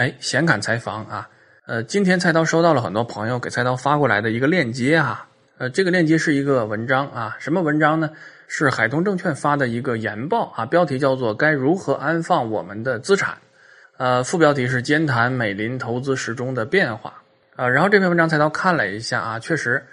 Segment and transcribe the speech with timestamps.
[0.00, 1.28] 哎，闲侃采访啊，
[1.66, 8.08] 呃，今天菜刀收到了很多朋友给菜刀发过来的一个链接哈，呃，这个链接是一个文章啊，什么文章呢？
[8.48, 13.34] 是海通证券发的一个研报啊，标题叫做《该如何安放我们的资产》，
[13.98, 17.22] 呃，副标题是兼谈美林投资时钟的变化
[17.54, 19.84] 啊，然后这篇文章菜刀看了一下啊，确实，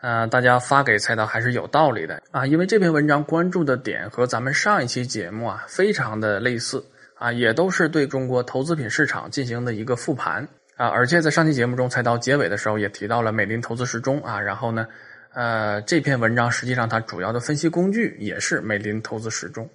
[0.00, 6.80] 呃，大家发给菜刀还是有道理的啊，因为这篇文章关注的点和咱们上一期节目啊非常的类似。
[7.18, 10.46] 啊，也都是对中国投资品市场进行的一个复盘
[10.76, 14.86] 啊，而且在上期节目中，才到结尾的时候也提到了美林投资时钟啊，然后呢，
[15.32, 19.66] 呃，这篇文章实际上它主要的分析工具也是美林投资时钟，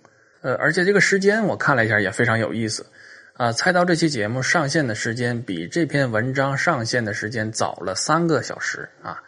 [0.41, 2.85] 呃，而且这个时间我看了一下也非常有意思
[3.33, 9.19] 啊，猜到这期节目上线的时间比这篇文章上线的时间早了三个小时啊，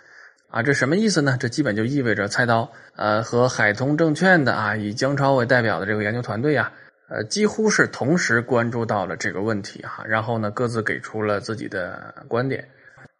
[0.52, 1.36] 啊，这什么意思呢？
[1.40, 6.72] 这基本就意味着菜刀呃和海通证券的啊以姜超为代表的这个研究团队啊。
[7.10, 12.68] 呃，几乎是同时关注到了这个问题哈，然后呢，各自给出了自己的观点。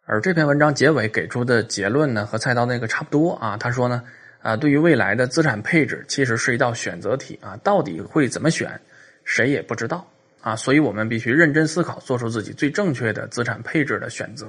[0.06, 3.56] 而这篇文章结尾给出的结论呢，和菜刀那个差不多啊。
[3.56, 4.02] 他说呢，
[4.42, 8.80] 啊，对于未来的资产配置，其实是一道选择题啊，到底会怎么选，
[9.22, 10.06] 谁也不知道
[10.40, 10.56] 啊。
[10.56, 14.46] 所以我们必须认真思考，做出自己最正确的资产配置的选择。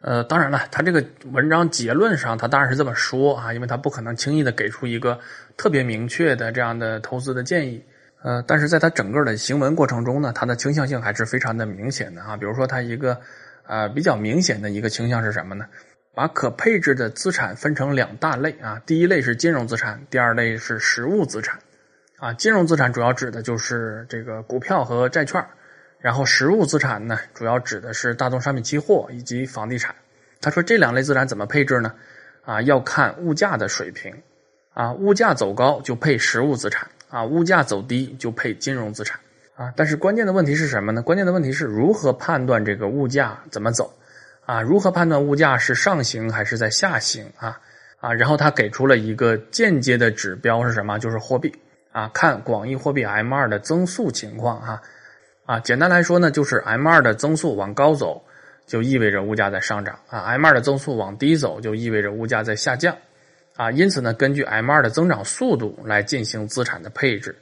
[0.00, 5.18] 呃，当然了，他这个文章结论上，他当然是这么说啊，因为他不可能轻易的给出一个
[5.56, 7.82] 特别明确的这样的投资的建议。
[8.24, 12.38] 呃，但是在它整个的行文过程中呢，它的倾向性还是非常的明显的啊。
[12.38, 13.20] 比如说，它一个
[13.66, 15.66] 呃比较明显的一个倾向是什么呢？
[16.14, 21.58] 把可配置的资产分成两大类啊，第一类是金融资产，第二类是实物资产。
[22.18, 25.44] 啊，金融资产主要指的就是这个股票和债券，
[25.98, 29.94] 然后实物资产呢，主要指的是大宗商品期货以及房地产。
[30.40, 31.92] 他说这两类资产怎么配置呢？
[32.46, 34.14] 啊，要看物价的水平，
[34.72, 36.88] 啊，物价走高就配实物资产。
[37.14, 39.20] 啊，物价走低就配金融资产
[39.54, 41.00] 啊，但是关键的问题是什么呢？
[41.00, 43.94] 关键的问题是如何判断这个物价怎么走
[44.46, 44.60] 啊？
[44.60, 47.60] 如何判断物价是上行还是在下行啊？
[48.00, 50.98] 啊，然后他给出了一个间接的指标是什么？
[50.98, 51.54] 就是货币
[51.92, 54.82] 啊，看广义货币 M 二的增速情况哈
[55.46, 58.20] 啊，简单来说呢，就是 M 二的增速往高走，
[58.66, 62.96] 就意味着物价在上涨啊；M 二的增速往低走，就意味着物价在下降。
[63.56, 67.36] 啊，因此呢，根据 M 二的增长速度来进行资产的配置，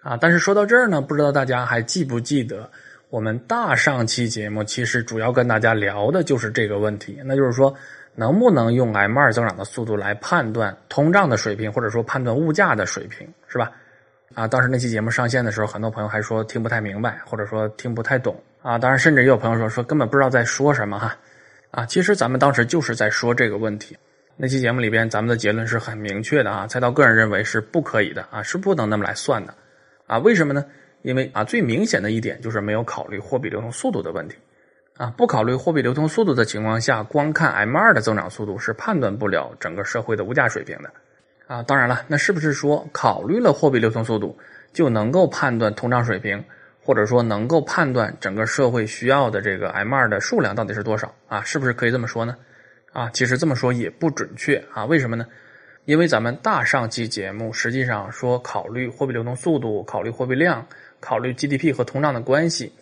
[0.00, 2.70] 啊，但是说到这儿呢，不知道大家还记不记得，
[3.10, 7.74] 我们大上期节目其实主要跟大家聊的就是这个问题，那就是说，
[8.14, 13.72] 能不能用 M 二增长的速度来判断通胀的水平，或者说判断物价的水平，是吧？
[14.34, 21.16] 啊，当时那期节目上线的时候，很多朋友还说听不太明白，或者说听不太懂，啊，当然甚至也有朋友说说根本不知道在说什么哈，
[21.72, 23.96] 啊，其实咱们当时就是在说这个问题。
[24.38, 29.54] 那期节目里边，咱们的结论是很明确的啊，菜刀个人认为是不可以的啊，是不能那么来算的
[30.06, 30.18] 啊。
[30.18, 30.62] 为什么呢？
[31.00, 34.36] 因为啊，最明显的一点就是没有考虑货币流通速度的问题
[34.98, 35.10] 啊。
[35.16, 40.90] 不考虑货币流通速度的情况下，光看 M 二的增长速度是判断不了整个社会的物价水平的
[41.46, 41.62] 啊。
[41.62, 44.38] 当然了，那是不是说考虑了货币流通速度
[44.74, 46.44] 就能够判断通胀水平，
[46.82, 51.40] 或者说能够判断整个社会需要的这个 M 二的数量到底是多少啊？
[51.42, 52.36] 是不是可以这么说呢？
[52.96, 55.26] 啊，其实这么说也不准确啊，为什么呢？
[55.84, 60.66] 因为咱们大上期节目实际上说考虑货币流动速度、考虑货币量、
[60.98, 62.72] 考虑 GDP 和通胀的关系，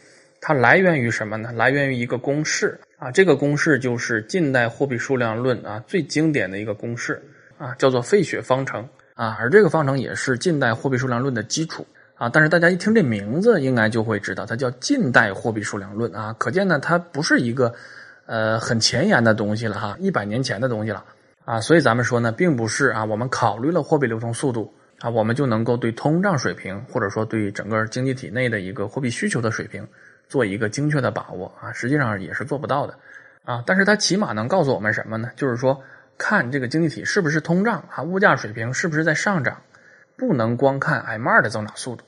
[0.41, 1.50] 它来源于什么呢？
[1.50, 7.20] 来源于一个公式啊，这个公式就是近代货币数量论啊最经典的一个公式
[7.58, 12.28] 啊，叫做费雪方程啊，而这个方程也是近代货币数量论的基础啊。
[12.28, 17.75] 但是大家一听这名字，应该就会知道它叫近代货币数量论啊，可见呢它不是一个。
[18.27, 21.05] 呃，很前沿的东西了哈，一百年前的东西了
[21.45, 29.87] 啊，所以咱们说呢，并不是啊，我们考虑了货币流通速度啊，我们就能够对通胀水平或者说对整个经济体内的一个货币需求的水平
[30.27, 32.95] 做一个精确的把握啊，实际上也是做不到的
[33.45, 33.62] 啊。
[33.67, 35.31] 但是它起码能告诉我们什么呢？
[35.37, 35.79] 就是说，
[36.17, 39.61] 看这个经济体是不是通胀啊，物价水平是不是在上涨，
[40.17, 42.05] 不能光看 M 二的增长速度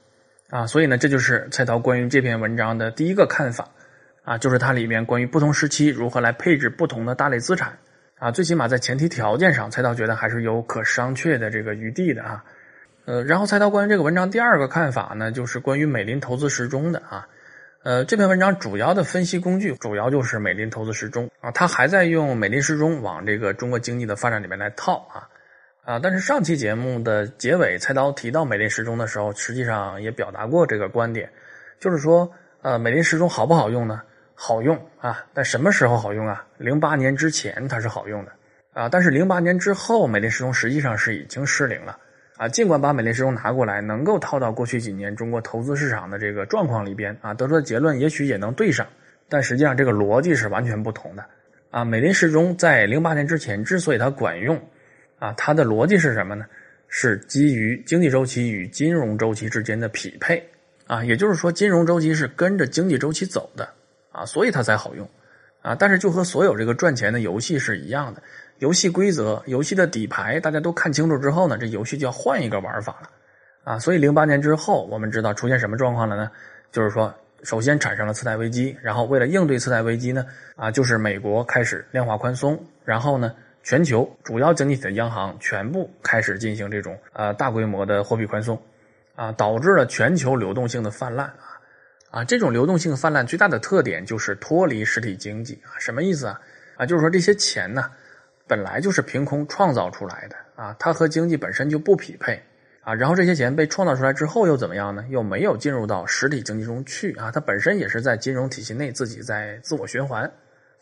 [0.48, 0.66] 啊。
[0.66, 3.68] 所以呢，这就是蔡涛关于这篇文章的第一个看法。
[4.26, 7.78] 啊，就是它里面关于不同时期如何来配置不同的大类资产
[8.18, 12.44] 啊，最起码在前提条件上，菜刀觉得还是有可商榷的这个余地的啊。
[13.04, 17.28] 呃，然后菜刀关于这个文章第二个看法呢，就是关于美林投资时钟的啊。
[17.84, 25.28] 呃，这篇文章主要的分析工具主要就是美林投资时钟啊，他还在用美林时钟往这个中国经济的发展里面来套啊
[25.84, 26.00] 啊。
[26.02, 31.30] 但是上期节目的结尾，菜刀提到美林时钟的时候，实际上也表达过这个观点，
[31.78, 32.28] 就是说，
[32.62, 34.02] 呃，美林时钟好不好用呢？
[34.38, 36.46] 好用啊，但什么时候好用啊？
[36.58, 38.32] 零八年之前它是好用的
[38.74, 41.98] 啊，但是零八年之后，美林时钟实际上是已经失灵了
[42.36, 42.46] 啊。
[42.46, 48.86] 尽管把美林时钟拿过来，能够套到过去几年中国投资市场的这个状况里边啊，得出的结论也许也能对上，
[49.28, 51.24] 但实际上这个逻辑是完全不同的
[51.70, 51.82] 啊。
[51.82, 54.60] 美林时钟在零八年之前之所以它管用
[55.18, 56.44] 啊，它的逻辑是什么呢？
[56.88, 60.46] 是基于经济周期与金融周期之间的匹配
[60.86, 63.68] 啊，也就是说金融周期是跟着经济周期走的
[64.16, 65.08] 啊，所以它才好用
[65.60, 65.74] 啊。
[65.78, 68.22] 但是就和所有这个赚钱的游戏是一样的，
[68.58, 73.10] 游戏规则、游戏的底牌大家都看清楚之后呢，这游戏就要换一个玩法了
[73.64, 73.78] 啊。
[73.78, 76.30] 所以零八年之后，我们知道出现什么状况了呢？
[76.72, 77.14] 就是说。
[77.42, 80.24] 首先产生了次贷危机，然后为了应对次贷危机呢，
[80.56, 83.30] 啊，就是美国开始量化宽松，然后呢，
[83.62, 88.60] 全球主要经济体的央行全部开始进行这种呃大规模的货币宽松，
[89.14, 91.45] 啊，导致了全球流动性的泛滥啊，
[92.16, 96.40] 啊，这种流动性泛滥最大的特点就是脱离实体经济啊，什么意思啊？
[96.78, 97.90] 啊，就是说这些钱呢，
[98.46, 102.42] 本来就是凭空创造出来的啊，它和经济本身就不匹配。
[102.80, 105.04] 啊，然后这些钱被创造出来之后又怎么样呢？
[105.10, 110.24] 又没有进入到实体经济中去啊，它本身也是在金融体系内自己在自我循环，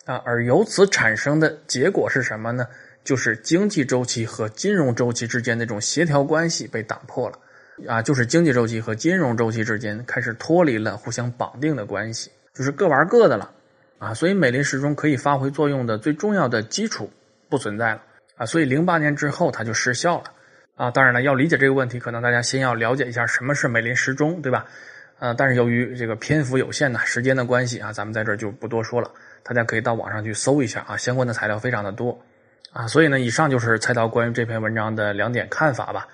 [0.05, 2.65] 啊，而由此产生的结果是什么呢？
[3.03, 7.39] 就是经济周期和金融周期之间的这种协调关系被打破了，
[7.88, 13.50] 啊，就是经济周期和金融周期之间开始脱离了互相绑定的关系，就是各玩各的了，
[13.99, 17.11] 啊，所以美林时钟可以发挥作用的最重要的基础
[17.49, 18.03] 不存在了，
[18.37, 20.25] 啊，所以零八年之后它就失效了。
[20.76, 24.67] 啊，当然了，要理解这个问题，可能大家先要了解一下什么是美林时钟，对吧？
[25.20, 29.09] 呃，但是由于这个篇幅有限呢，时间的关系啊，咱们在这儿就不多说了。
[29.44, 32.20] 大家可以到网上去搜一下啊，相关的材料非常的多
[32.73, 32.88] 啊。
[32.88, 36.09] 所以呢，以上就是菜刀关于这篇文章的两点看法吧。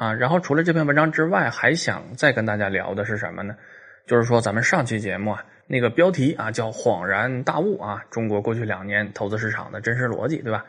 [0.00, 3.54] 啊，然后除了这篇文章之外，还想再跟大家聊的是什么呢？
[4.06, 10.64] 就是说咱们上期节目啊，那个标题啊叫“恍然大悟”啊，中国过去两年投资市场的真实逻辑，对吧？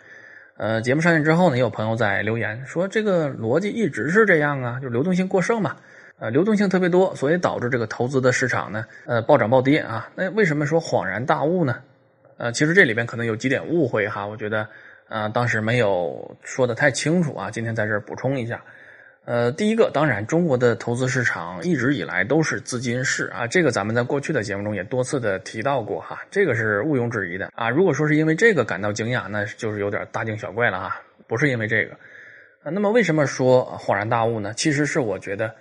[0.57, 5.77] 呃，节目上线之后呢，也有朋友在留言说，这个逻辑一直是这样啊，就流动性过剩嘛，
[6.19, 10.09] 呃，流动性特别多，所以导致这个投资的市场呢，呃，暴涨暴跌啊。
[10.13, 11.77] 那为什么说恍然大悟呢？
[12.35, 14.67] 呃，其实这里边可能有几点误会哈，我觉得，
[15.07, 18.61] 呃，当时没有说的太清楚啊，今天在这儿补充一下。
[19.23, 27.69] 呃，第一个，当然，中国的投资市场一直以来都是资金市啊，这个咱们在过去的节目中也多次的提到过哈，这个是毋庸置疑的啊。
[27.69, 31.95] 如果说是因为这个感到惊讶，那就是有点大惊小怪了哈，不是因为这个。
[32.63, 34.55] 那么为什么说恍然大悟呢？
[34.55, 35.53] 其实是我觉得，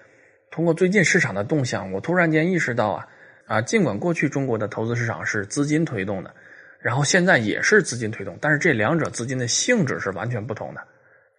[0.51, 3.07] 通过最近市场的动向，我突然间意识到啊
[3.47, 6.35] 啊，尽管过去中国的投资市场是资金推动的，
[6.81, 10.81] 然后现在也是资金推动，但是这两者资金的性质是完全不同的。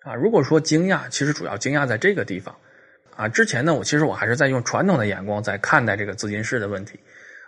[0.04, 2.56] 啊，如果说惊讶，其实主要惊讶在这个地方，
[3.16, 7.00] 啊，之前呢，我其实我还是在用传统的眼光在看待这个资金市的问题，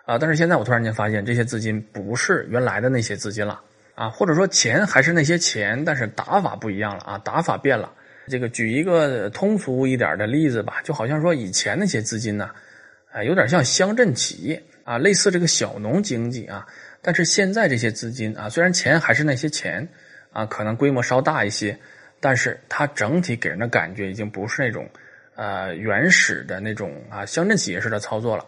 [0.05, 3.59] 啊，但是现在我突然间发现，这些资金不是原来的那些资金了，
[3.95, 7.91] 啊，或者说钱还是那些钱，但是打法不一样了，啊，打法变了。
[8.27, 12.51] 这个举一个通俗一点的例子吧，就好像说以前那些资金呢，
[13.11, 16.67] 啊，有点像乡镇企业啊，类似这个小农经济啊，
[17.01, 19.85] 但是现在这些资金啊，虽然钱还是那些钱，
[20.31, 21.75] 啊，可能规模稍大一些。
[22.23, 24.89] 但是它整体给人的感觉已经不是那种，
[25.35, 28.45] 呃，原始的那种啊乡镇企业式的操作了，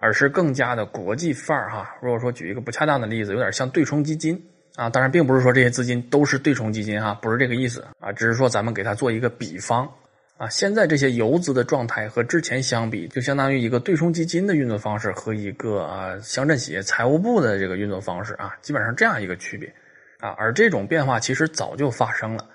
[0.00, 1.94] 而是更加的国际范儿哈。
[2.02, 4.90] 如果说举一个不恰当的例子，有点像对冲基金啊。
[4.90, 9.88] 当然，并不是说这些资金都是对冲基金哈，不是这个意思啊，只是说咱们给它做一个比方
[10.36, 10.48] 啊。
[10.48, 19.72] 现在这些游资的状态和之前相比，就相当于一个对冲基金的运作方式和一个啊乡镇企业财务部的这个运作方式啊，基本上这样一个区别
[20.18, 20.34] 啊。
[20.36, 22.48] 而这种变化其实早就发生了。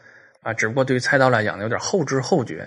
[0.47, 2.65] 啊，只不过对于菜刀来讲呢有点后知后觉，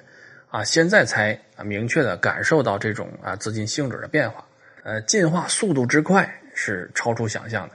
[0.50, 4.44] 啊，现在才啊明确的感受到这种啊资金性质的变化，
[4.82, 7.74] 呃，进化速度之快是超出想象的，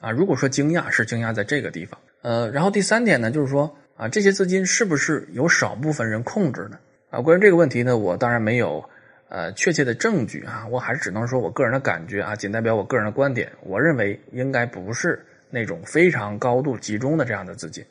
[0.00, 6.76] 啊，如果说惊讶是惊讶在这个地方，呃，然后第三点呢，就是说啊，这些资金是不是有少部分人控制呢？
[7.10, 8.84] 啊，关于这个问题呢，我当然没有
[9.28, 17.84] 呃确切的证据啊，我还是只能说我个人的感觉啊，仅代表我个人的观点，我认为应该不是那种非常高度集中的这样的资金。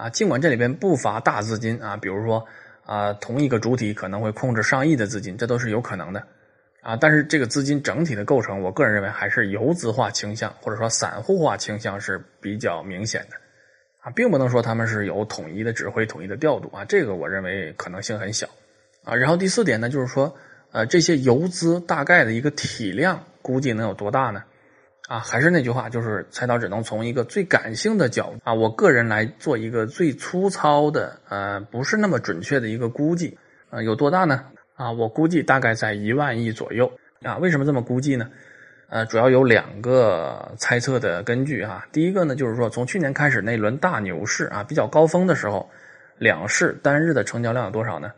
[0.00, 2.42] 啊，尽管这里边不乏大资金啊，比如说
[2.86, 6.26] 啊，同一个主体可能会控制上亿的资金，这都是有可能的
[6.80, 6.96] 啊。
[6.96, 13.36] 但是这个资金整体的构成，我个人认为还是游资化倾向或者说散户化倾向是比较明显的
[14.00, 18.48] 啊，并不能说他们是有统一的指挥、统一的调度啊，这个我认为可能性很小
[19.04, 19.14] 啊。
[19.14, 20.34] 然后第四点呢，就是说
[20.72, 24.44] 呃，这些游资大概的一个体量估计能有多大呢？
[25.10, 33.36] 啊，还是那句话，就是菜刀只能从一个最感性的角度啊，我个人来做一个最粗糙的，呃，不是那么准确的一个估计，
[33.70, 34.44] 呃，有多大呢？
[34.76, 36.88] 啊，我估计大概在一万亿左右。
[37.22, 38.30] 啊，为什么这么估计呢？
[38.88, 41.84] 呃，主要有两个猜测的根据哈。
[41.90, 45.68] 第一个呢，就是说从去年开始那轮大牛市啊，比较高峰的时候，
[46.18, 48.12] 两市单日的成交量有多少呢？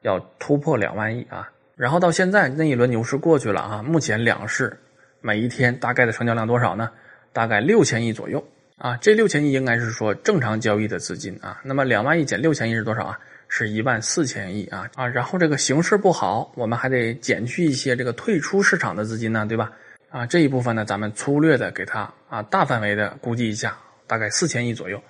[0.00, 1.48] 要突破两万亿啊。
[1.76, 4.76] 然后到现在那一轮牛市过去了啊，目前两市。
[5.22, 6.90] 每一天大概的成交量多少呢？
[7.32, 8.44] 大概六千亿左右
[8.76, 8.96] 啊。
[8.98, 11.58] 这六千亿应该是说正常交易的资金啊。
[11.64, 13.18] 那么两万亿减六千亿是多少啊？
[13.48, 15.06] 是一万四千亿啊啊。
[15.06, 19.72] 然后这个形势不好，我们还得减去一些这个退出市场的资金呢，对吧？
[20.10, 25.02] 啊，这一部分呢，咱们粗略的给它啊大范围的估计一下，大概四千亿左右。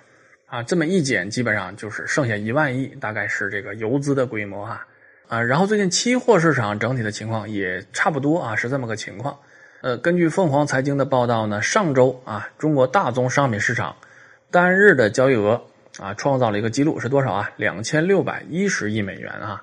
[0.45, 4.85] 啊，这么一减，基本上就是剩下一万亿，大概是这个游资的规模哈。
[5.27, 9.35] 啊，然后最近期货市场整体的情况也差不多啊，是这么个情况。
[9.83, 13.97] 呃，根据凤凰财经的报道呢，上周啊，中国大宗商品市场
[14.49, 15.61] 单日的交易额
[15.99, 17.51] 啊，创造了一个记录，是多少啊？
[17.57, 19.61] 两千六百一十亿美元啊。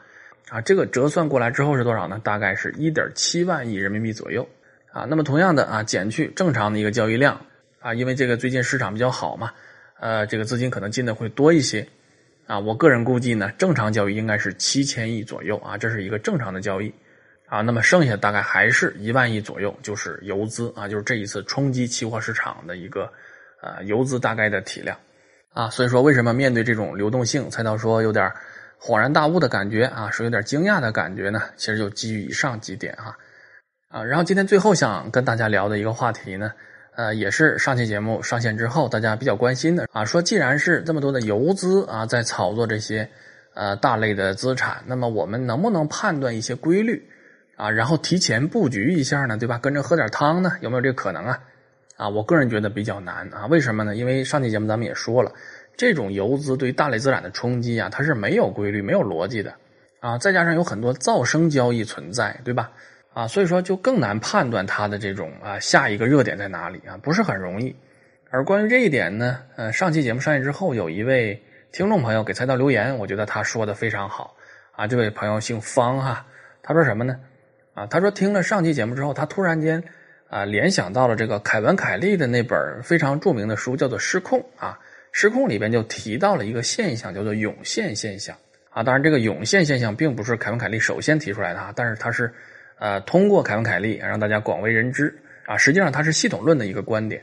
[0.50, 2.20] 啊，这个折算过来之后是多少呢？
[2.22, 4.46] 大概是一点七万亿人民币左右。
[4.92, 7.40] 啊，那么同样的啊，减去正常的一个交易量
[7.78, 9.50] 啊，因为这个最近市场比较好嘛。
[10.00, 11.88] 呃，这个资金可能进的会多一些，
[12.46, 16.92] 啊，我个人估计呢，正常交易应该是七千亿左右啊，这是一个正常的交易，
[17.50, 23.12] 啊，那么剩下大概还是一万亿左右，就是游资啊，就是这一次冲击期货市场的一个
[23.60, 24.96] 呃游资大概的体量，
[25.52, 28.32] 啊，所以说为什么面对这种流动性，蔡涛说有点
[28.80, 31.42] 恍然大悟的感觉啊，说有点惊讶的感觉呢？
[31.56, 33.18] 其实就基于以上几点哈，
[33.88, 36.52] 啊，然后今天最后想跟大家聊的一个话题呢。
[36.96, 43.08] 呃，也是上期节目上线之后，大家比较关心的啊，说既然是这么多的游资啊在炒作这些
[43.54, 47.02] 呃大类的资产，那么我们能不能判断一些规律
[47.60, 49.36] 啊，然后提前布局一下呢？
[49.36, 49.58] 对吧？
[49.58, 50.50] 跟着喝点汤呢？
[50.62, 51.38] 有没有这个可能啊？
[51.98, 53.44] 啊，我个人觉得比较难啊。
[53.48, 53.94] 为什么呢？
[53.94, 55.30] 因为上期节目咱们也说了，
[55.76, 59.52] 这种游资对大类资产的冲击啊，它是没有规律、没有逻辑的
[60.00, 62.70] 啊，再加上有很多噪声交易存在，对吧？
[63.12, 67.76] 啊，所以说就更难判断它的这种啊下一个热点在哪里啊，不是很容易。
[68.30, 74.34] 而关于这一点呢，呃，上期节目上线之后，有一位听众朋友给菜刀留言，我觉得他说的非常好
[74.72, 74.86] 啊。
[74.86, 76.24] 这位朋友姓方哈，
[76.62, 77.16] 他说什么呢？
[77.80, 79.82] 啊，他说听了上期节目之后，他突然间
[80.28, 84.78] 啊联想到了这个凯文凯利的那本非常著名的书，叫做《失控》啊，
[85.12, 88.36] 《失控》里边就提到了一个现象，叫做涌现现象
[88.68, 88.82] 啊。
[88.82, 92.30] 当然，这个涌现现象并不是凯文凯利首先提出来的啊，但是他是。
[92.78, 97.22] 呃，通过凯文·凯利让大家广为人知啊，实际上它是系统论的一个观点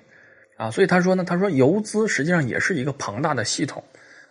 [0.56, 3.84] 啊，所以他说呢，他说游资实际上也是一个庞大的系统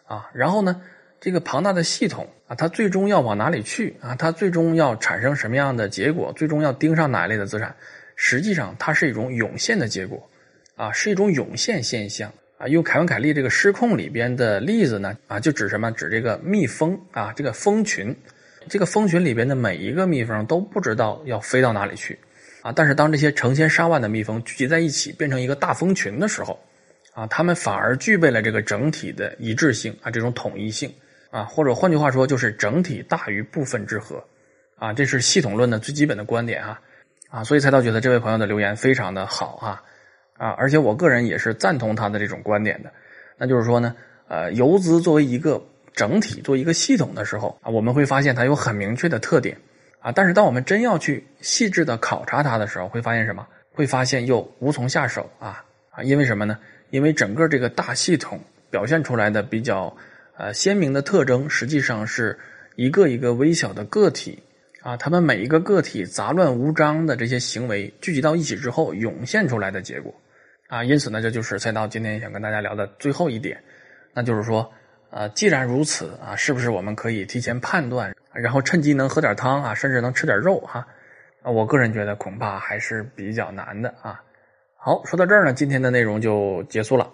[0.06, 0.80] 啊，然后呢，
[1.26, 4.14] 这个庞大的系统啊，它最终要往哪里去啊？
[4.14, 6.32] 它最终要产生什么样的结果？
[6.36, 7.74] 最终要盯上哪一类的资产？
[8.14, 10.30] 实际上它是一种涌现的结果
[10.76, 12.68] 啊，是一种涌现现象啊。
[12.68, 15.90] 用凯文·凯利这个失控里边的例子呢啊，就指什么？
[15.90, 18.16] 指这个蜜蜂啊，这个蜂群。
[18.68, 22.16] 这个蜂群里边的每一个蜜蜂都不知道要飞到哪里去，
[22.62, 22.70] 啊！
[22.70, 26.56] 但是当这些成千上万的蜜蜂聚集在一起，变成一个大蜂群的时候，
[27.14, 30.92] 啊，它们反而具备了这个整体的一致性啊，这种统一性
[31.36, 34.24] 啊，或者换句话说，就是整体大于部分之和，
[34.76, 36.80] 啊，这是系统论的最基本的观点啊，
[37.28, 39.82] 啊，所以才道觉得这位朋友的留言非常的好啊，
[40.38, 42.90] 啊，而且我个人也是赞同他的这种观点的，
[43.36, 43.94] 那就是说呢，
[44.28, 45.62] 呃，游资作为一个。
[45.96, 49.56] 整体做一个系统的时候啊，我们会发现它有很明确的特点
[49.98, 50.12] 啊。
[50.12, 53.46] 但是当我们真要去细致的考察它的时候，会发现什么？
[53.72, 56.02] 会发现又无从下手啊啊！
[56.02, 56.58] 因为什么呢？
[56.90, 58.38] 因为整个这个大系统
[58.70, 59.96] 表现出来的比较
[60.38, 62.38] 呃鲜明的特征，实际上是
[62.74, 64.42] 一个一个微小的个体
[64.82, 70.14] 啊，他们每一个个体杂乱无章的这些行为聚集到一起之后涌现出来的结果
[70.68, 70.84] 啊。
[70.84, 73.62] 因此呢，这就是赛道今天想跟大家聊的最后一点，
[74.12, 74.72] 那就是说。
[75.08, 80.86] 啊，既然如此啊，是不是我们可以提前判断，然后趁机能喝点汤啊，甚至能吃点肉哈？
[81.42, 84.20] 啊，我个人觉得恐怕还是比较难的啊。
[84.76, 87.10] 好，说到这儿呢，今天的内容就结束了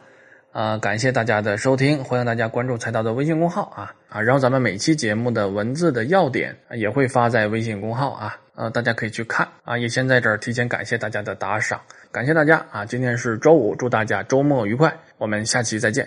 [0.52, 11.80] 啊，感谢大家的收听，欢迎大家关注财道的微信公号啊啊，然后咱们每期节目的文字的要点也会发在微信公号啊，呃，大家可以去看啊，也先在这儿提前感谢大家的打赏，
[12.12, 16.06] 感谢大家啊，今天是周五，祝大家周末愉快，我们下期再见。